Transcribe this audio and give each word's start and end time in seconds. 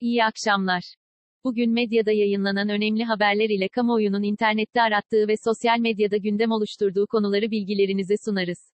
İyi 0.00 0.24
akşamlar. 0.24 0.82
Bugün 1.44 1.72
medyada 1.72 2.12
yayınlanan 2.12 2.68
önemli 2.68 3.04
haberler 3.04 3.48
ile 3.50 3.68
kamuoyunun 3.68 4.22
internette 4.22 4.82
arattığı 4.82 5.28
ve 5.28 5.34
sosyal 5.44 5.78
medyada 5.78 6.16
gündem 6.16 6.50
oluşturduğu 6.50 7.06
konuları 7.06 7.50
bilgilerinize 7.50 8.14
sunarız. 8.24 8.72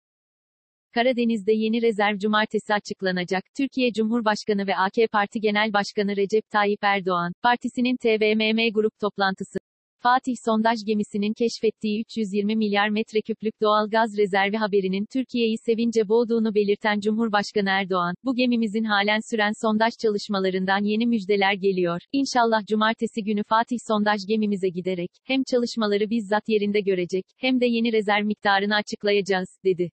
Karadeniz'de 0.95 1.53
yeni 1.53 1.83
rezerv 1.83 2.19
cumartesi 2.19 2.75
açıklanacak. 2.75 3.43
Türkiye 3.57 3.93
Cumhurbaşkanı 3.93 4.67
ve 4.67 4.77
AK 4.77 5.13
Parti 5.13 5.41
Genel 5.41 5.73
Başkanı 5.73 6.17
Recep 6.17 6.51
Tayyip 6.51 6.85
Erdoğan, 6.85 7.33
partisinin 7.43 7.97
TBMM 7.97 8.73
grup 8.73 8.99
toplantısı 9.01 9.59
Fatih 9.99 10.35
sondaj 10.45 10.79
gemisinin 10.87 11.35
keşfettiği 11.35 12.01
320 12.01 12.57
milyar 12.57 12.89
metreküplük 12.89 13.61
doğal 13.63 13.91
gaz 13.91 14.17
rezervi 14.19 14.57
haberinin 14.57 15.07
Türkiye'yi 15.13 15.57
sevince 15.59 16.09
boğduğunu 16.09 16.55
belirten 16.55 17.01
Cumhurbaşkanı 17.01 17.69
Erdoğan, 17.69 18.15
bu 18.25 18.35
gemimizin 18.35 18.85
halen 18.85 19.21
süren 19.31 19.53
sondaj 19.63 19.93
çalışmalarından 20.03 20.85
yeni 20.85 21.07
müjdeler 21.07 21.55
geliyor. 21.55 22.01
İnşallah 22.13 22.67
cumartesi 22.67 23.25
günü 23.25 23.43
Fatih 23.49 23.79
sondaj 23.89 24.21
gemimize 24.29 24.69
giderek, 24.69 25.11
hem 25.25 25.43
çalışmaları 25.51 26.11
bizzat 26.11 26.49
yerinde 26.49 26.81
görecek, 26.81 27.25
hem 27.37 27.61
de 27.61 27.67
yeni 27.67 27.93
rezerv 27.93 28.25
miktarını 28.25 28.75
açıklayacağız, 28.75 29.49
dedi. 29.65 29.91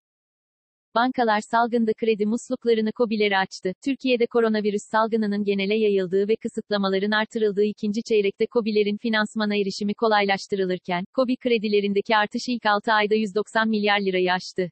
Bankalar 0.96 1.42
salgında 1.42 1.94
kredi 1.94 2.26
musluklarını 2.26 2.92
kobileri 2.92 3.38
açtı. 3.38 3.74
Türkiye'de 3.86 4.28
koronavirüs 4.28 4.82
salgınının 4.92 5.44
genele 5.44 5.76
yayıldığı 5.76 6.28
ve 6.28 6.36
kısıtlamaların 6.36 7.12
artırıldığı 7.12 7.64
ikinci 7.64 8.04
çeyrekte 8.04 8.48
kobilerin 8.48 8.98
finansmana 8.98 9.56
erişimi 9.56 9.94
kolaylaştırılırken, 9.94 11.06
kobi 11.14 11.38
kredilerindeki 11.38 12.16
artış 12.16 12.42
ilk 12.48 12.66
6 12.66 12.92
ayda 12.94 13.16
190 13.16 13.70
milyar 13.70 14.00
lirayı 14.00 14.34
aştı. 14.34 14.70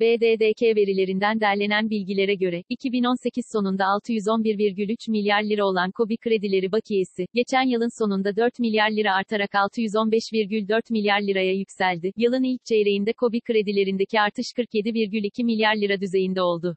BDDK 0.00 0.62
verilerinden 0.62 1.40
derlenen 1.40 1.90
bilgilere 1.90 2.34
göre, 2.34 2.62
2018 2.68 3.44
sonunda 3.52 3.84
611,3 3.84 5.10
milyar 5.10 5.42
lira 5.42 5.64
olan 5.64 5.90
KOBİ 5.90 6.16
kredileri 6.16 6.72
bakiyesi, 6.72 7.26
geçen 7.34 7.62
yılın 7.62 7.98
sonunda 7.98 8.36
4 8.36 8.58
milyar 8.58 8.90
lira 8.90 9.14
artarak 9.14 9.50
615,4 9.50 10.92
milyar 10.92 11.20
liraya 11.22 11.54
yükseldi. 11.54 12.12
Yılın 12.16 12.42
ilk 12.42 12.64
çeyreğinde 12.64 13.12
KOBİ 13.12 13.40
kredilerindeki 13.40 14.20
artış 14.20 14.46
47,2 14.56 15.44
milyar 15.44 15.76
lira 15.76 16.00
düzeyinde 16.00 16.42
oldu. 16.42 16.76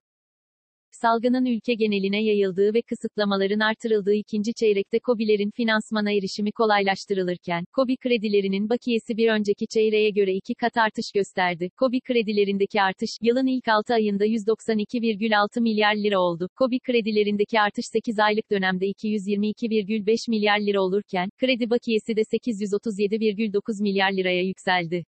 Salgının 1.02 1.46
ülke 1.46 1.74
geneline 1.74 2.24
yayıldığı 2.24 2.74
ve 2.74 2.82
kısıtlamaların 2.82 3.60
artırıldığı 3.60 4.14
ikinci 4.14 4.54
çeyrekte 4.54 5.00
KOBİ'lerin 5.00 5.52
finansmana 5.52 6.12
erişimi 6.12 6.52
kolaylaştırılırken, 6.52 7.66
KOBİ 7.74 7.98
kredilerinin 7.98 8.70
bakiyesi 8.70 9.18
bir 9.18 9.30
önceki 9.30 9.68
çeyreğe 9.68 10.10
göre 10.10 10.34
iki 10.34 10.56
kat 10.56 10.78
artış 10.78 11.12
gösterdi. 11.16 11.70
KOBİ 11.80 12.02
kredilerindeki 12.02 12.82
artış, 12.82 13.10
yılın 13.22 13.48
ilk 13.48 13.68
6 13.68 13.94
ayında 13.94 14.26
192,6 14.26 15.62
milyar 15.62 15.96
lira 15.96 16.20
oldu. 16.20 16.50
KOBİ 16.56 16.80
kredilerindeki 16.80 17.60
artış 17.60 17.86
8 17.86 18.20
aylık 18.20 18.52
dönemde 18.52 18.86
222,5 18.86 20.30
milyar 20.30 20.60
lira 20.60 20.82
olurken, 20.82 21.30
kredi 21.38 21.70
bakiyesi 21.70 22.16
de 22.16 22.22
837,9 22.22 23.82
milyar 23.82 24.12
liraya 24.12 24.44
yükseldi. 24.44 25.06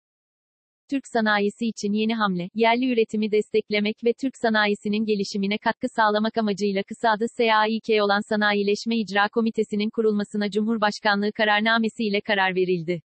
Türk 0.90 1.08
sanayisi 1.08 1.66
için 1.66 1.94
yeni 1.94 2.16
hamle, 2.16 2.50
yerli 2.56 2.92
üretimi 2.92 3.32
desteklemek 3.32 4.04
ve 4.04 4.14
Türk 4.22 4.38
sanayisinin 4.38 5.06
gelişimine 5.06 5.58
katkı 5.58 5.88
sağlamak 5.96 6.38
amacıyla 6.38 6.84
kısa 6.84 7.10
adı 7.10 7.26
SAİK 7.38 7.90
olan 8.04 8.30
Sanayileşme 8.30 8.98
İcra 8.98 9.30
Komitesi'nin 9.30 9.90
kurulmasına 9.90 10.52
Cumhurbaşkanlığı 10.52 11.32
kararnamesi 11.32 12.04
ile 12.04 12.22
karar 12.22 12.56
verildi. 12.56 13.02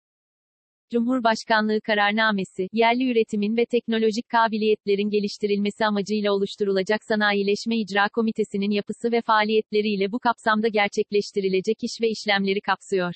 Cumhurbaşkanlığı 0.92 1.80
kararnamesi, 1.80 2.69
yerli 2.72 3.10
üretimin 3.10 3.56
ve 3.56 3.66
teknolojik 3.66 4.28
kabiliyetlerin 4.28 5.10
geliştirilmesi 5.10 5.86
amacıyla 5.86 6.33
oluşturulacak 6.33 7.05
Sanayileşme 7.05 7.77
İcra 7.77 8.08
Komitesi'nin 8.08 8.70
yapısı 8.70 9.12
ve 9.12 9.20
faaliyetleriyle 9.22 10.12
bu 10.12 10.19
kapsamda 10.19 10.69
gerçekleştirilecek 10.69 11.77
iş 11.83 12.00
ve 12.00 12.08
işlemleri 12.10 12.60
kapsıyor. 12.60 13.14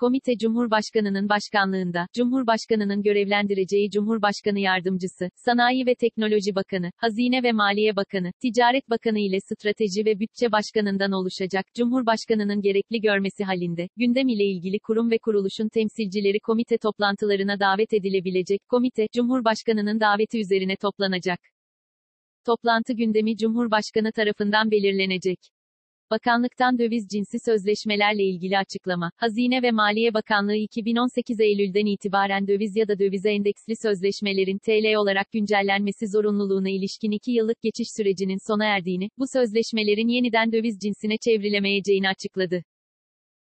Komite 0.00 0.38
Cumhurbaşkanının 0.38 1.28
başkanlığında, 1.28 2.06
Cumhurbaşkanının 2.16 3.02
görevlendireceği 3.02 3.90
Cumhurbaşkanı 3.90 4.58
Yardımcısı, 4.58 5.30
Sanayi 5.36 5.86
ve 5.86 5.94
Teknoloji 5.94 6.54
Bakanı, 6.54 6.90
Hazine 6.96 7.42
ve 7.42 7.52
Maliye 7.52 7.96
Bakanı, 7.96 8.32
Ticaret 8.42 8.90
Bakanı 8.90 9.18
ile 9.18 9.38
Strateji 9.40 10.04
ve 10.04 10.20
Bütçe 10.20 10.52
Başkanından 10.52 11.12
oluşacak, 11.12 11.64
Cumhurbaşkanının 11.76 12.62
gerekli 12.62 13.00
görmesi 13.00 13.44
halinde, 13.44 13.88
gündem 13.96 14.28
ile 14.28 14.44
ilgili 14.44 14.78
kurum 14.78 15.10
ve 15.10 15.18
kuruluşun 15.18 15.68
temsilcileri 15.68 16.40
komite 16.40 16.78
toplantılarına 16.78 17.60
davet 17.60 17.92
edilebilecek, 17.92 18.60
komite, 18.68 19.06
Cumhurbaşkanının 19.14 20.00
daveti 20.00 20.40
üzerine 20.40 20.76
toplanacak. 20.76 21.40
Toplantı 22.46 22.92
gündemi 22.92 23.36
Cumhurbaşkanı 23.36 24.12
tarafından 24.12 24.70
belirlenecek. 24.70 25.38
Bakanlıktan 26.10 26.78
döviz 26.78 27.08
cinsi 27.08 27.38
sözleşmelerle 27.38 28.24
ilgili 28.24 28.58
açıklama. 28.58 29.10
Hazine 29.16 29.62
ve 29.62 29.70
Maliye 29.70 30.14
Bakanlığı 30.14 30.54
2018 30.54 31.40
Eylül'den 31.40 31.86
itibaren 31.86 32.46
döviz 32.46 32.76
ya 32.76 32.88
da 32.88 32.98
dövize 32.98 33.30
endeksli 33.30 33.76
sözleşmelerin 33.82 34.58
TL 34.58 34.94
olarak 34.94 35.32
güncellenmesi 35.32 36.08
zorunluluğuna 36.08 36.70
ilişkin 36.70 37.10
2 37.10 37.32
yıllık 37.32 37.62
geçiş 37.62 37.88
sürecinin 37.96 38.38
sona 38.46 38.64
erdiğini, 38.64 39.08
bu 39.18 39.24
sözleşmelerin 39.32 40.08
yeniden 40.08 40.52
döviz 40.52 40.78
cinsine 40.78 41.16
çevrilemeyeceğini 41.18 42.08
açıkladı. 42.08 42.62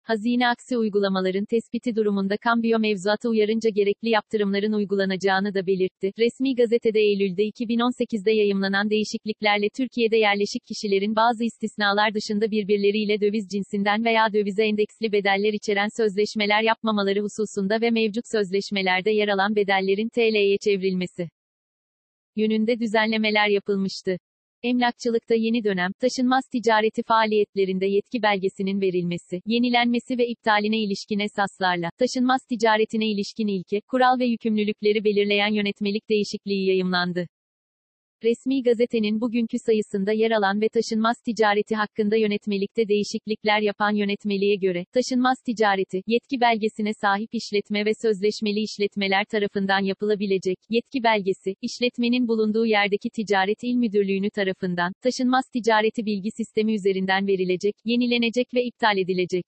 Hazine 0.08 0.48
aksi 0.48 0.78
uygulamaların 0.78 1.46
tespiti 1.46 1.96
durumunda 1.96 2.38
kambiyo 2.38 2.80
mevzuatı 2.80 3.30
uyarınca 3.30 3.70
gerekli 3.70 4.10
yaptırımların 4.10 4.74
uygulanacağını 4.74 5.54
da 5.54 5.68
belirtti. 5.68 6.12
Resmi 6.20 6.56
gazetede 6.56 7.00
Eylül'de 7.00 7.44
2018'de 7.44 8.32
yayımlanan 8.32 8.90
değişikliklerle 8.90 9.68
Türkiye'de 9.78 10.18
yerleşik 10.18 10.66
kişilerin 10.66 11.16
bazı 11.16 11.44
istisnalar 11.44 12.14
dışında 12.14 12.52
birbirleriyle 12.52 13.22
döviz 13.22 13.48
cinsinden 13.52 14.06
veya 14.06 14.34
dövize 14.34 14.64
endeksli 14.64 15.12
bedeller 15.12 15.54
içeren 15.54 15.90
sözleşmeler 15.98 16.62
yapmamaları 16.62 17.22
hususunda 17.22 17.82
ve 17.82 17.92
mevcut 17.92 18.26
sözleşmelerde 18.32 19.12
yer 19.12 19.28
alan 19.28 19.56
bedellerin 19.56 20.10
TL'ye 20.10 20.58
çevrilmesi 20.58 21.30
yönünde 22.36 22.80
düzenlemeler 22.80 23.48
yapılmıştı. 23.48 24.18
Emlakçılıkta 24.66 25.36
yeni 25.36 25.64
dönem, 25.64 25.92
taşınmaz 26.02 26.44
ticareti 26.52 27.04
faaliyetlerinde 27.04 27.86
yetki 27.86 28.22
belgesinin 28.22 28.82
verilmesi, 28.82 29.42
yenilenmesi 29.46 30.18
ve 30.18 30.28
iptaline 30.28 30.80
ilişkin 30.80 31.20
esaslarla, 31.20 31.90
taşınmaz 32.00 32.42
ticaretine 32.50 33.08
ilişkin 33.12 33.48
ilke, 33.48 33.82
kural 33.92 34.20
ve 34.20 34.26
yükümlülükleri 34.26 35.04
belirleyen 35.04 35.54
yönetmelik 35.54 36.10
değişikliği 36.10 36.68
yayımlandı. 36.70 37.28
Resmi 38.24 38.64
gazetenin 38.64 39.22
bugünkü 39.22 39.58
sayısında 39.66 40.12
yer 40.12 40.32
alan 40.32 40.62
ve 40.62 40.70
taşınmaz 40.70 41.16
ticareti 41.26 41.76
hakkında 41.76 42.16
yönetmelikte 42.16 42.88
değişiklikler 42.88 43.62
yapan 43.62 43.92
yönetmeliğe 43.96 44.56
göre, 44.56 44.86
taşınmaz 44.94 45.38
ticareti, 45.46 46.02
yetki 46.08 46.42
belgesine 46.42 46.94
sahip 46.94 47.30
işletme 47.34 47.86
ve 47.86 47.92
sözleşmeli 48.02 48.60
işletmeler 48.60 49.26
tarafından 49.26 49.84
yapılabilecek, 49.84 50.58
yetki 50.70 51.04
belgesi, 51.04 51.56
işletmenin 51.62 52.28
bulunduğu 52.28 52.66
yerdeki 52.66 53.10
ticaret 53.10 53.64
il 53.64 53.76
müdürlüğünü 53.76 54.30
tarafından, 54.30 54.94
taşınmaz 55.02 55.46
ticareti 55.54 56.06
bilgi 56.06 56.30
sistemi 56.38 56.74
üzerinden 56.74 57.28
verilecek, 57.28 57.76
yenilenecek 57.86 58.54
ve 58.54 58.64
iptal 58.64 58.98
edilecek 58.98 59.46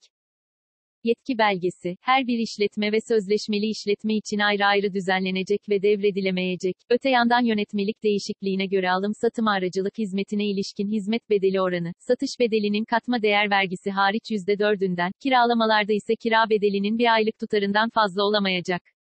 yetki 1.04 1.38
belgesi, 1.38 1.96
her 2.00 2.26
bir 2.26 2.38
işletme 2.38 2.92
ve 2.92 2.98
sözleşmeli 3.08 3.66
işletme 3.66 4.14
için 4.14 4.38
ayrı 4.38 4.64
ayrı 4.66 4.94
düzenlenecek 4.94 5.68
ve 5.68 5.82
devredilemeyecek. 5.82 6.76
Öte 6.90 7.10
yandan 7.10 7.44
yönetmelik 7.44 8.02
değişikliğine 8.04 8.66
göre 8.66 8.90
alım-satım 8.90 9.48
aracılık 9.48 9.98
hizmetine 9.98 10.46
ilişkin 10.46 10.88
hizmet 10.88 11.30
bedeli 11.30 11.60
oranı, 11.60 11.92
satış 11.98 12.30
bedelinin 12.40 12.84
katma 12.84 13.22
değer 13.22 13.50
vergisi 13.50 13.90
hariç 13.90 14.30
%4'ünden, 14.30 15.12
kiralamalarda 15.22 15.92
ise 15.92 16.16
kira 16.16 16.50
bedelinin 16.50 16.98
bir 16.98 17.14
aylık 17.14 17.38
tutarından 17.38 17.90
fazla 17.90 18.22
olamayacak. 18.22 18.97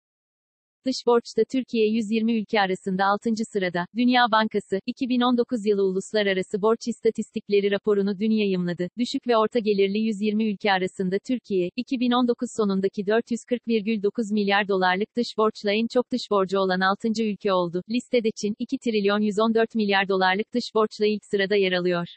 Dış 0.87 0.95
borçta 1.07 1.43
Türkiye 1.51 1.87
120 1.87 2.33
ülke 2.39 2.61
arasında 2.61 3.05
6. 3.05 3.29
sırada. 3.53 3.85
Dünya 3.95 4.25
Bankası, 4.31 4.79
2019 4.85 5.65
yılı 5.65 5.83
uluslararası 5.83 6.61
borç 6.61 6.79
istatistikleri 6.87 7.71
raporunu 7.71 8.19
dün 8.19 8.31
yayımladı. 8.31 8.87
Düşük 8.97 9.27
ve 9.27 9.37
orta 9.37 9.59
gelirli 9.59 9.99
120 9.99 10.51
ülke 10.51 10.71
arasında 10.71 11.17
Türkiye, 11.27 11.69
2019 11.75 12.49
sonundaki 12.57 13.01
440,9 13.01 14.33
milyar 14.33 14.67
dolarlık 14.67 15.15
dış 15.15 15.27
borçla 15.37 15.71
en 15.71 15.87
çok 15.93 16.11
dış 16.11 16.31
borcu 16.31 16.59
olan 16.59 16.79
6. 16.79 17.23
ülke 17.23 17.53
oldu. 17.53 17.83
Listede 17.89 18.29
Çin, 18.41 18.55
2 18.59 18.77
trilyon 18.77 19.19
114 19.19 19.75
milyar 19.75 20.07
dolarlık 20.07 20.53
dış 20.53 20.65
borçla 20.75 21.05
ilk 21.05 21.25
sırada 21.25 21.55
yer 21.55 21.71
alıyor. 21.71 22.07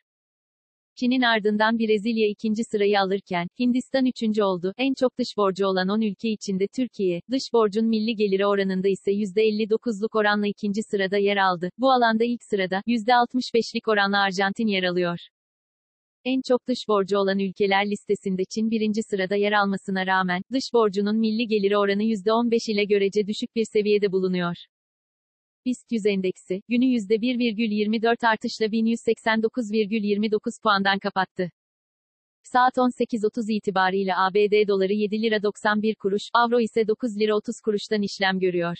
Çin'in 1.00 1.22
ardından 1.22 1.78
Brezilya 1.78 2.28
ikinci 2.28 2.62
sırayı 2.64 3.00
alırken, 3.00 3.48
Hindistan 3.60 4.06
üçüncü 4.06 4.42
oldu. 4.42 4.72
En 4.78 4.94
çok 5.00 5.18
dış 5.18 5.28
borcu 5.36 5.66
olan 5.66 5.88
10 5.88 6.00
ülke 6.00 6.28
içinde 6.28 6.66
Türkiye, 6.76 7.20
dış 7.30 7.42
borcun 7.52 7.86
milli 7.86 8.16
geliri 8.16 8.46
oranında 8.46 8.88
ise 8.88 9.12
%59'luk 9.12 10.18
oranla 10.18 10.46
ikinci 10.46 10.80
sırada 10.90 11.18
yer 11.18 11.36
aldı. 11.36 11.70
Bu 11.78 11.92
alanda 11.92 12.24
ilk 12.24 12.42
sırada, 12.50 12.82
%65'lik 12.86 13.88
oranla 13.88 14.18
Arjantin 14.18 14.66
yer 14.66 14.82
alıyor. 14.82 15.18
En 16.24 16.40
çok 16.48 16.68
dış 16.68 16.78
borcu 16.88 17.18
olan 17.18 17.38
ülkeler 17.38 17.90
listesinde 17.90 18.42
Çin 18.54 18.70
birinci 18.70 19.00
sırada 19.10 19.36
yer 19.36 19.52
almasına 19.52 20.06
rağmen, 20.06 20.42
dış 20.52 20.64
borcunun 20.74 21.18
milli 21.18 21.46
geliri 21.46 21.78
oranı 21.78 22.02
%15 22.02 22.72
ile 22.72 22.84
görece 22.84 23.26
düşük 23.26 23.56
bir 23.56 23.64
seviyede 23.72 24.12
bulunuyor. 24.12 24.56
BIST 25.68 25.92
100 25.92 26.06
endeksi, 26.06 26.62
günü 26.68 26.84
%1,24 26.84 28.26
artışla 28.26 28.66
1189,29 28.66 30.62
puandan 30.62 30.98
kapattı. 30.98 31.50
Saat 32.42 32.76
18.30 32.76 33.52
itibariyle 33.52 34.16
ABD 34.16 34.68
doları 34.68 34.92
7 34.92 35.22
lira 35.22 35.42
91 35.42 35.94
kuruş, 35.94 36.22
avro 36.34 36.60
ise 36.60 36.88
9 36.88 37.20
lira 37.20 37.36
30 37.36 37.54
kuruştan 37.64 38.02
işlem 38.02 38.38
görüyor. 38.38 38.76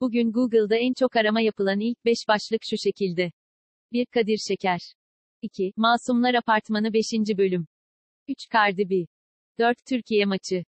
Bugün 0.00 0.32
Google'da 0.32 0.76
en 0.76 0.92
çok 0.98 1.16
arama 1.16 1.40
yapılan 1.40 1.80
ilk 1.80 2.04
5 2.04 2.18
başlık 2.28 2.60
şu 2.70 2.76
şekilde. 2.78 3.32
1. 3.92 4.06
Kadir 4.06 4.38
Şeker. 4.48 4.80
2. 5.42 5.72
Masumlar 5.76 6.34
Apartmanı 6.34 6.92
5. 6.92 7.04
bölüm. 7.38 7.66
3. 8.28 8.36
Cardi 8.52 8.90
B. 8.90 9.06
4. 9.58 9.76
Türkiye 9.88 10.24
maçı. 10.24 10.64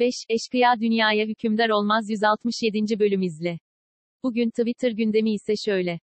5. 0.00 0.14
Eşkıya 0.28 0.80
Dünyaya 0.80 1.26
Hükümdar 1.26 1.68
Olmaz 1.68 2.10
167. 2.10 2.98
bölüm 2.98 3.22
izle. 3.22 3.58
Bugün 4.22 4.50
Twitter 4.50 4.90
gündemi 4.90 5.34
ise 5.34 5.54
şöyle. 5.64 6.00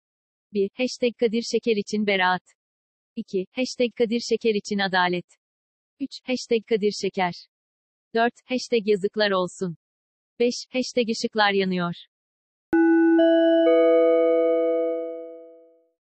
1. 0.52 0.70
Hashtag 0.74 1.16
Kadir 1.20 1.42
Şeker 1.42 1.76
için 1.76 2.06
beraat. 2.06 2.42
2. 3.16 3.46
Hashtag 3.52 3.94
Kadir 3.98 4.20
Şeker 4.20 4.54
için 4.54 4.78
adalet. 4.78 5.26
3. 6.00 6.10
Hashtag 6.24 6.66
Kadir 6.68 6.92
Şeker. 7.02 7.32
4. 8.14 8.32
Hashtag 8.44 8.88
yazıklar 8.88 9.30
olsun. 9.30 9.76
5. 10.40 10.54
Hashtag 10.72 11.08
ışıklar 11.10 11.52
yanıyor. 11.52 11.94